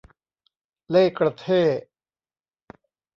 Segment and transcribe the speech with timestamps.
[0.89, 1.81] เล่ห์กระเท่ห์